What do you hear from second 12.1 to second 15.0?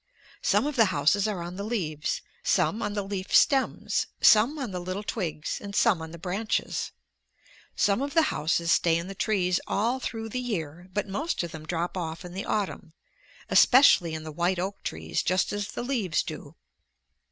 in the autumn, especially in the white oak